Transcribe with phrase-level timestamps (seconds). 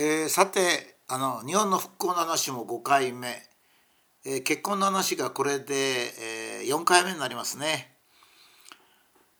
[0.00, 3.42] えー、さてあの日本の復興の話も5回目、
[4.24, 5.74] えー、結婚の話がこれで、
[6.60, 7.96] えー、4回目になりますね。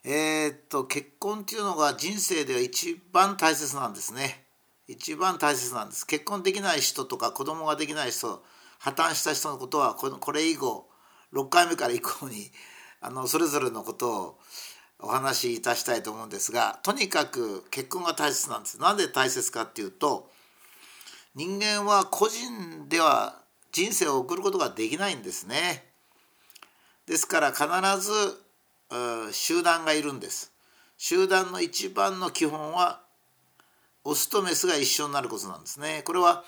[0.03, 4.47] えー、っと結婚っていうのが人生では一番大切なんですね。
[4.89, 6.05] 一番大切なんです。
[6.05, 8.43] 結婚できない人とか子供ができない人
[8.81, 10.89] 破綻した人のことはこのこれ以後
[11.35, 12.51] 6回目から以降に
[13.01, 14.39] あのそれぞれのことを
[14.99, 18.81] お話しいたしたいと思うんですがとにかく結婚が大切なんです。
[18.81, 20.37] なんで大切かっていうと
[21.35, 23.37] 人間は個人では
[23.73, 25.85] 人生を送ることができないんですね。
[27.07, 27.67] ですから必
[28.01, 28.13] ず
[29.33, 30.53] 集団がいるんです。
[30.97, 33.01] 集団の一番の基本は
[34.05, 36.03] オスとメスが一緒になることなんですね。
[36.05, 36.45] これは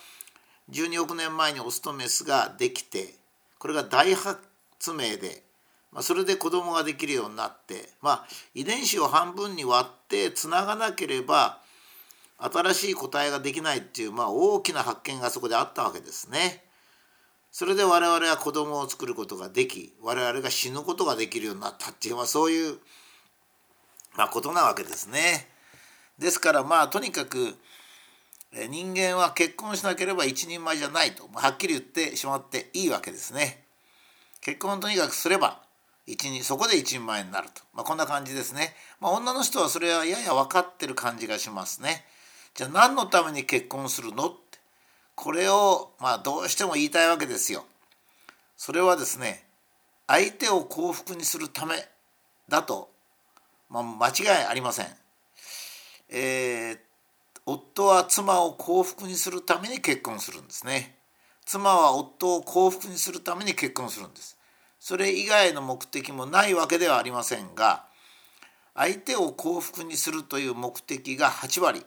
[0.71, 3.15] 12億年前にオスとメスができて
[3.59, 4.39] これが大発
[4.87, 5.43] 明で、
[5.91, 11.59] まあ、それで子供ができるようになって、まあ、遺伝子を半分に割ってつながなければ
[12.41, 16.63] 新しい答えができないっていう、まあ、大きな発見がそこであったわけですね。
[17.51, 22.77] それで我々は子供を作ることができ我々が死ぬことができるようになったっていう、まあ、そういう、
[24.15, 25.49] まあ、ことなわけですね。
[26.17, 27.55] ですからまあとにかく
[28.69, 33.65] 人間は結婚しなければ一人前じゃないとはっきり言ってしまっていいわけですね。
[34.41, 35.61] 結婚とにかくすれば
[36.07, 38.73] 一人そこで一人前になると、まあ、こんな感じですね。
[38.99, 42.05] まあ、女の人はそれはやや分かってる感じがしますね。
[42.53, 44.27] じゃあ何のために結婚するの？
[44.27, 44.59] って
[45.15, 47.65] これをまあどうしても言いたいわけですよ。
[48.57, 49.45] それはですね
[50.07, 51.75] 相手を幸福にするため
[52.49, 52.89] だと、
[53.69, 54.87] まあ、間違いありません。
[56.09, 56.77] えー、
[57.45, 60.97] 夫は妻を幸福にするために結婚するんですね。
[61.45, 64.37] 妻は夫を幸福にするために結婚するんです。
[64.79, 67.85] それ以外の目的もないわけではありませんが
[68.73, 71.85] 相手を幸福にするという目的が8割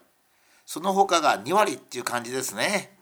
[0.66, 2.97] その他が2割っていう感じですね。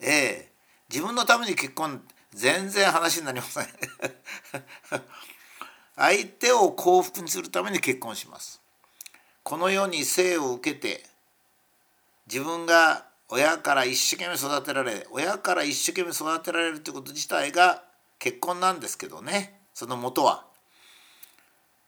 [0.00, 0.52] ええ
[0.88, 2.02] 自分のために結婚
[2.32, 3.66] 全然話になりません
[5.96, 8.60] 相手を幸福にするために結婚します。
[9.42, 11.04] この世に生を受けて
[12.26, 17.82] 自分が親から一生懸命育てられ親から一生懸命育てられるということ自体が
[18.18, 20.44] 結婚なんですけどねその元は。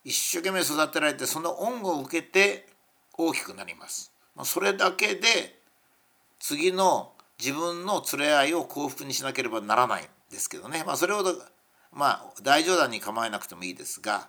[0.05, 2.67] 一生懸命育てられてその恩を受けて
[3.13, 4.13] 大きくなります。
[4.45, 5.59] それだけで
[6.39, 11.35] 次の自分の連れ合いを幸福にしなければならないんですけどね、まあ、それほど
[11.93, 14.29] まあ大冗談に構えなくてもいいですが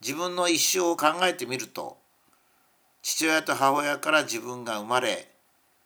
[0.00, 1.98] 自分の一生を考えてみると
[3.02, 5.28] 父親と母親から自分が生まれ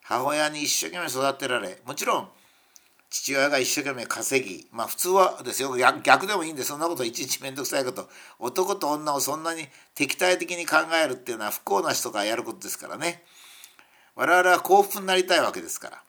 [0.03, 2.29] 母親に一生懸命育てられもちろん
[3.11, 5.77] 父親が一生懸命稼ぎまあ普通はですよ。
[5.77, 8.09] 逆でもいいんでそんなこといちいち面倒くさいこと。
[8.39, 9.67] 男と女をそんなに
[9.97, 13.25] 敵対的に考えるっていうのは不幸な人がやることですからね。
[14.15, 16.03] 我々は幸福になりたいわけですから。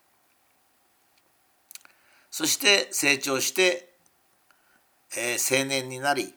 [2.29, 3.89] そして成長して、
[5.17, 6.33] えー、青年になり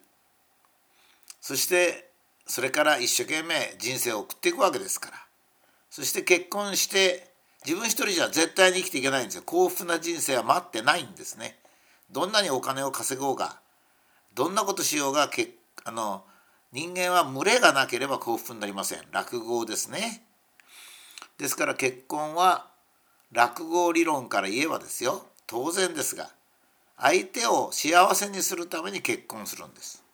[1.41, 2.10] そして
[2.47, 5.16] それから一生懸命人生を送っていくわけですから。
[5.91, 7.34] そして結婚して
[7.64, 9.42] 自分一人じゃ絶対に生きていけないんですよ。
[9.44, 11.58] 幸福な人生は待ってないんですね。
[12.10, 13.58] どんなにお金を稼ごうが
[14.34, 15.48] どんなことしようがけ
[15.84, 16.24] あの
[16.72, 18.98] 人間は群れがなければ幸福になりません。
[19.12, 20.22] 落語ですね。
[21.38, 22.69] ですから結婚は
[23.32, 25.26] 落語理論から言えばですよ。
[25.47, 26.30] 当然ですが
[26.98, 30.04] 相手を幸せにするために結婚するんです。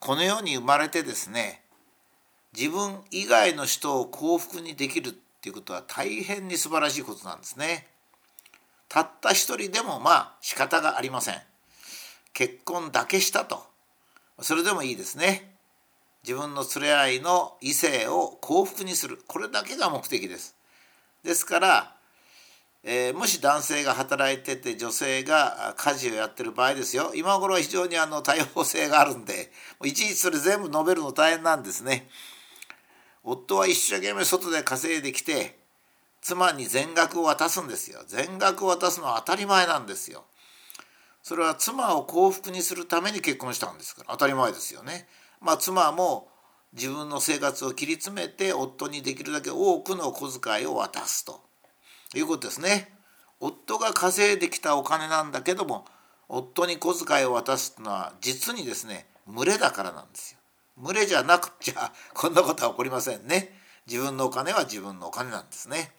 [0.00, 1.62] この世に生まれてですね
[2.56, 5.14] 自分以外の人を幸福にできる
[5.44, 7.86] っていうことは大変に素晴らしいことなんですね。
[8.88, 11.34] たった一人でもまあ仕方がありません。
[12.32, 13.62] 結婚だけしたと。
[14.40, 15.54] それでもいいですね。
[16.22, 19.20] 自分の連れ合いの異性を幸福にする。
[19.26, 20.56] これだけが目的です。
[21.22, 21.94] ですから、
[22.82, 29.50] えー、もし男性が働いてて女性が家事をやってる場合ですよ今頃は非常にあの多様性があるんで
[29.84, 32.08] いちいちそれ全部述べるの大変なんですね。
[33.24, 35.58] 夫は一生懸命外で稼いできて
[36.20, 38.00] 妻に全額を渡すんですよ。
[38.06, 40.24] 全額を渡すのは当たり前なんですよ。
[41.22, 45.08] それは妻を幸福にするために結婚したんですから当たり前ですよね。
[45.40, 46.28] まあ妻も
[46.72, 51.40] 自分の生活を切り詰めて夫にできるだけ多くの小遣いを渡すと。
[52.14, 52.94] いうことですね。
[53.40, 55.84] 夫が稼いできたお金なんだけども
[56.28, 60.38] 夫に小遣いを渡すのは実にですね群れだからなんですよ。
[60.78, 63.60] 群れじゃなくちゃ こんなことは起こりませんね。
[63.86, 65.92] 自分のお金は自分のお金なんですね。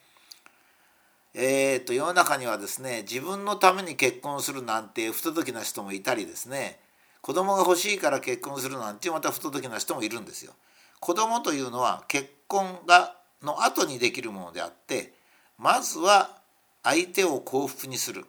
[1.34, 6.80] えーと、世の中にはですね自分のために結婚するなんて不届きな人もいたりですね
[7.20, 10.54] 子供が欲しいから結婚するなんてまた不届きな人もいるんですよ。
[10.98, 15.12] 子供というのは結婚がの後にできるものであって
[15.58, 16.38] まずは
[16.82, 18.24] 相手を幸福にする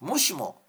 [0.00, 0.60] もしも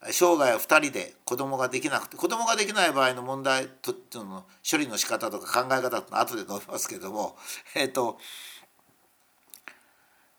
[0.00, 7.36] 生涯2人で子供ができなくて子供ができない場合の問題との処理の仕方とか考え方って後で述べますけども
[7.74, 8.18] えっ、ー、と、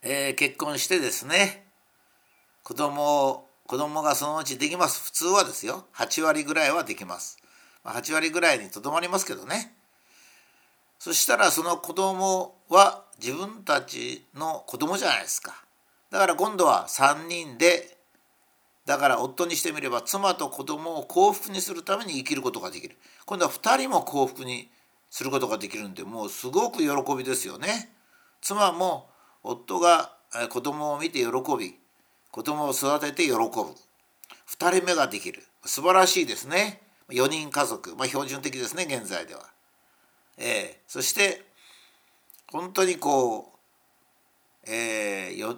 [0.02, 1.68] えー、結婚してですね
[2.64, 5.04] 子供を子供がそのうちできます。
[5.04, 5.86] 普通はですよ。
[5.94, 7.38] 8割ぐらいはできます。
[7.84, 9.76] 8割ぐらいにとどまりますけどね。
[10.98, 15.64] そしたらその子供は自分たちの子供じゃないですか。
[16.10, 17.99] だから今度は3人で
[18.86, 22.98] だから夫にしてみれば妻と子供を幸福にするために生きることができる。
[23.26, 24.70] 今度は2人も幸福に
[25.10, 27.92] することができるんでもうすごく喜びですよね。
[28.42, 29.10] 妻も
[29.44, 30.14] 夫が
[30.50, 31.28] 子供を見て喜
[31.58, 31.76] び
[32.32, 33.38] 子供を育てて喜ぶ。
[33.38, 33.76] 2
[34.78, 35.44] 人目ができる。
[35.66, 36.82] 素晴らしいですね。
[37.12, 39.42] 4人家族、まあ、標準的ですね現在では、
[40.38, 41.44] えー、そして
[42.52, 43.54] 本当にこ
[44.66, 45.58] う、えー、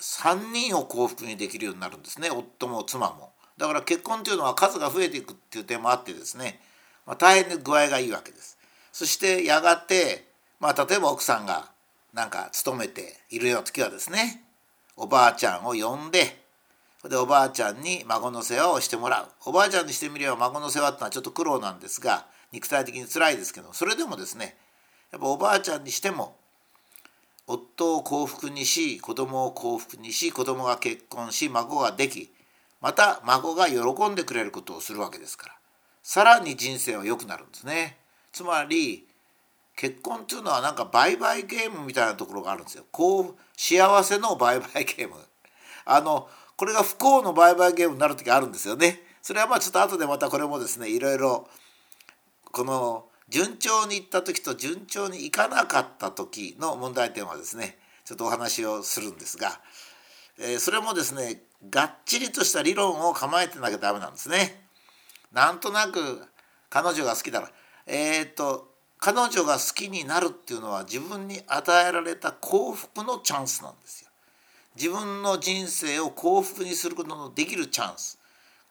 [0.00, 3.32] 3人を幸福にできるようになるんですね夫も妻も。
[3.56, 6.60] だから結婚というのは数が増えていくっていう点もあってですね、
[7.06, 8.58] まあ、大変に具合がいいわけです。
[8.92, 10.26] そしてやがて、
[10.60, 11.70] まあ、例えば奥さんが
[12.12, 14.44] なんか勤めているような時はですね
[14.96, 16.44] おばあちゃんを呼んで
[17.08, 24.56] でおばあちゃんに孫の世話をしてもらうおばあちゃんにしてみれば孫の世話ってのはちょっと苦労なんですが肉体的に辛いですけどそれでもですね
[25.10, 26.36] やっぱおばあちゃんにしても
[27.46, 32.32] 夫を幸福にし子供を幸福にし子供が結婚し孫ができ
[32.80, 35.54] また孫が喜んでくれることをするわけですから
[36.02, 37.96] さらに人生は良くなるんですね。
[38.30, 39.06] つまり
[39.74, 42.84] 結婚っていうのはなんか売買ゲームみたいなところがあるんですよ。
[42.92, 45.14] こう幸せの売買ゲーム。
[45.86, 49.00] あのこれが不幸の売買ゲームになる時あるんですよね。
[49.22, 51.48] それはまあちょっと後でまたこれもですねいろいろ
[52.52, 59.60] この順調にいった時と順調にいかなかった時の問題点はですねちょっとお話をするんですが、
[60.38, 64.68] えー、それもですねがっちりとした理論を構えてなきゃダメなんですね。
[65.32, 66.22] なんとなく
[66.70, 67.50] 彼女が好きだら
[67.88, 68.70] えー、っと
[69.00, 74.10] 彼女が好きになるっていうのは自分に与えられた幸福のチャンスなんですよ。
[74.76, 78.16] 自分の人生を幸福にすることのできるチャンス。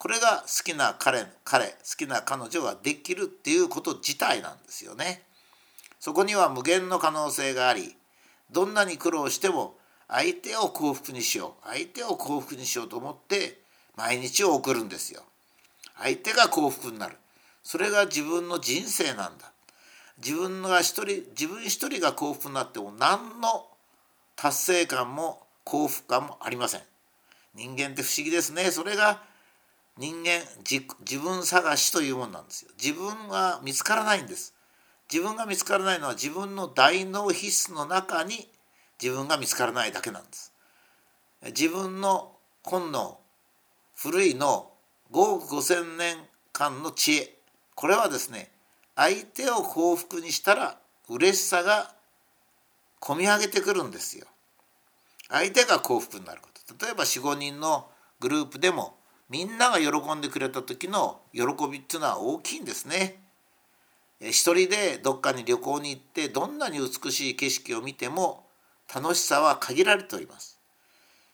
[0.03, 5.23] これが好きな彼彼好きな彼女ができるっていうこと自体なんですよね。
[5.97, 7.95] そこには無限の可能性があり
[8.51, 9.75] どんなに苦労しても
[10.09, 13.61] 相手を幸福にしよう相手を幸福にしようと思って
[13.95, 15.23] 毎日を送るんですよ。
[15.97, 17.15] 相手が幸福になる
[17.63, 19.53] それが自分の人生なんだ
[20.17, 23.67] 自分が一人自分一人が幸福になっても何の
[24.35, 26.81] 達成感も幸福感もありません
[27.55, 29.31] 人間って不思議ですねそれが
[29.97, 32.71] 人間自分探しというものなんですよ。
[32.81, 34.55] 自分は見つからないんです。
[35.11, 38.49] 自分が見つからないのは自分の大脳皮質の中に
[39.01, 40.51] 自分が見つからないだけなんです。
[41.47, 42.31] 自分の
[42.63, 43.19] 本能
[43.95, 44.71] 古い脳
[45.11, 46.17] 5億5,000年
[46.51, 47.37] 間の知恵。
[47.75, 48.49] これはですね
[48.95, 50.77] 相手を幸福にしたら
[51.09, 51.93] 嬉しさが
[52.99, 54.25] 込み上げてくるんですよ。
[55.29, 56.85] 相手が幸福になること。
[56.85, 58.95] 例えば45人のグループでも
[59.33, 63.19] みんなが喜んでくれた時の喜びっていうのは大きいんですね。
[64.21, 68.45] 一人でどっかに旅行に行ってどんなに美しい景色を見ても
[68.93, 70.59] 楽しさは限られております。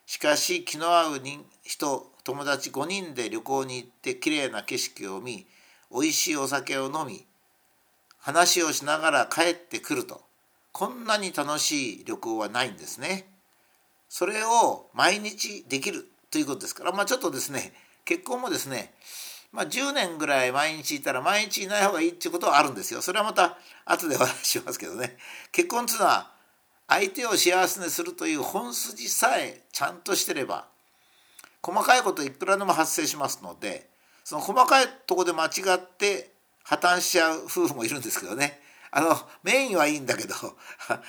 [0.05, 1.21] しかし気の合う
[1.61, 5.45] 人友達5人で旅行に行ってきれいな景色を見
[5.89, 7.25] おいしいお酒を飲み
[8.17, 10.21] 話をしながら帰ってくると
[10.71, 13.27] こんなに楽しい旅行はないんですね。
[14.07, 17.73] それを毎日できるということですからまあちょっとですね
[18.09, 18.91] 結婚もですね
[19.51, 23.01] まあ、10年ぐらい毎日いたら毎日いない方がいいっていうことはあるんですよ。
[23.01, 25.17] それはまた後でお話ししますけどね。
[25.51, 26.29] 結婚っていうのは
[26.87, 30.67] 相手を幸せにするという本筋さえちゃんとしてれば
[31.63, 33.89] 細かいこといくらでも発生しますので
[34.23, 36.31] その細かいとこで間違って
[36.63, 38.59] 破綻しちゃう夫婦もいるんですけどね。
[38.91, 40.35] あのメインはいいんだけど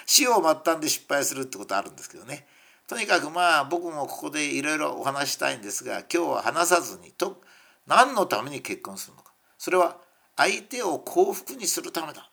[0.06, 2.46] 死を末端で失敗するってことあるんですけどね。
[2.90, 7.40] とにかくまあ僕もここでいろいろお話したいんですが今日は話さずにと
[7.86, 9.32] 何のために結婚するのか。
[9.58, 9.98] それは
[10.36, 12.28] 相手を幸福にするためだ。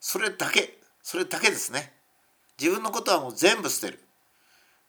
[0.00, 0.80] それだけ。
[1.04, 1.92] それだけですね。
[2.60, 4.00] 自分のことはもう全部捨てる。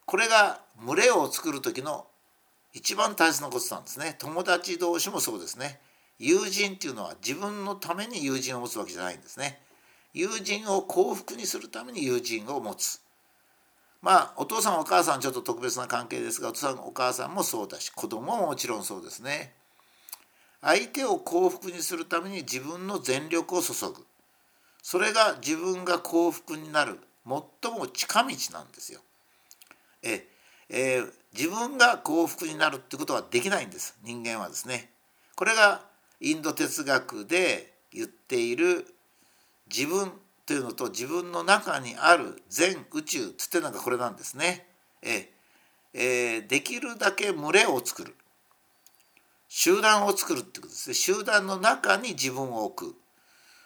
[0.07, 2.07] これが群れを作る時の
[2.73, 4.15] 一番大切なことなんですね。
[4.17, 5.79] 友達同士もそうですね。
[6.17, 9.61] 友人っていうのは自分のために友人を持つわけじゃないんですね。
[10.15, 12.99] 友人を幸福にするために友人を持つ。
[14.01, 19.53] まあお父さんお母さんちょっと特別な関係ですがお父さんお母さんもそうだし子供ももちろんそうですね。
[20.61, 24.05] 相手を幸福にするために自分の全力を注ぐ
[24.81, 29.01] それが自分が幸福になる最も近道なんですよ。
[30.01, 30.25] え
[30.69, 34.89] えー、自分が幸福になるってことはできないんです人間はですね。
[35.35, 35.81] これが
[36.19, 38.87] インド哲学で言っている
[39.69, 40.11] 自分
[40.47, 44.65] というのと自分の中にある全宇宙つってのがこれなんですね。
[45.03, 45.29] え
[45.93, 48.15] えー、できるだけ群れを作る
[49.49, 52.95] 集団を作るってことですね集団の中に自分を置く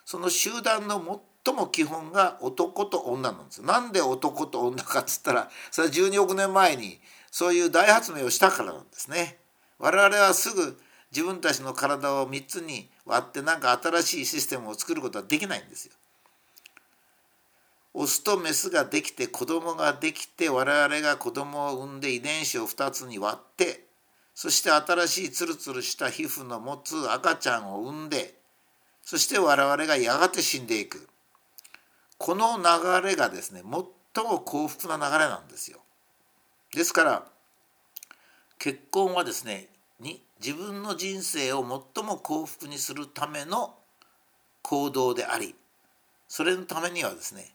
[0.05, 6.99] その集団の最も基本が男と女なんですなんで男と女かっつったらそれは12億年前に
[7.31, 9.37] そういう大発明をしたからなんですね。
[9.79, 10.77] 我々はすぐ
[11.11, 15.93] 自分たちの体を3つに割って何か新しいシステムを作ることはできないんですよ。
[17.93, 23.85] オスとメスができて子供ができて我々が子供を産んで遺伝子を2つに割って
[24.33, 28.35] そして新しいツルツルした皮膚の持つ赤ちゃんを産んで
[29.03, 31.07] そして我々がやがて死んでいく
[32.17, 35.79] この流れがですね最も幸福な流れなんですよ。
[36.73, 37.25] ですから
[38.59, 39.67] 結婚はですね
[39.99, 43.75] に自分の人生を最も幸福にするための
[44.61, 45.55] 行動であり
[46.27, 47.51] それのためにはですね、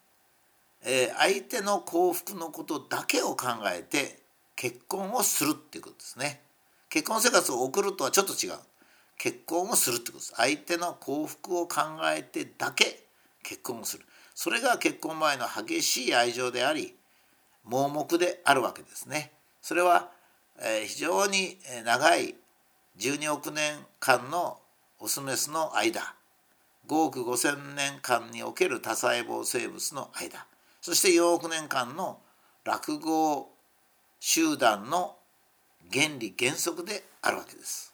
[0.82, 4.20] 相手の幸福のことだけを考えて
[4.54, 6.42] 結婚をするっていうことですね。
[6.88, 8.52] 結婚生活を送るとはちょっと違う。
[9.18, 10.32] 結婚をするってことです。
[10.36, 13.04] 相手の幸福を考えてだけ
[13.42, 14.04] 結婚をする。
[14.34, 16.94] それが結婚前の激しい愛情であり
[17.64, 19.32] 盲目であるわけですね。
[19.62, 20.10] それは、
[20.86, 22.34] 非常に長い
[22.98, 24.60] 12億年間の
[25.00, 26.14] オスメスの間
[26.86, 30.46] 5億5,000年間における多細胞生物の間
[30.86, 32.20] そして4億年間の
[32.62, 33.50] 落語
[34.20, 35.16] 集団の
[35.92, 37.92] 原理原則であるわけです。